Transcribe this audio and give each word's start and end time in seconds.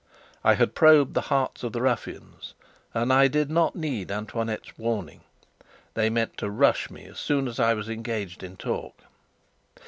I 0.43 0.55
had 0.55 0.73
probed 0.73 1.13
the 1.13 1.21
hearts 1.29 1.61
of 1.61 1.73
the 1.73 1.81
ruffians, 1.83 2.55
and 2.91 3.13
I 3.13 3.27
did 3.27 3.51
not 3.51 3.75
need 3.75 4.09
Antoinette's 4.09 4.75
warning. 4.75 5.21
They 5.93 6.09
meant 6.09 6.37
to 6.37 6.49
"rush" 6.49 6.89
me 6.89 7.05
as 7.05 7.19
soon 7.19 7.47
as 7.47 7.59
I 7.59 7.75
was 7.75 7.87
engaged 7.87 8.41
in 8.41 8.57
talk. 8.57 8.99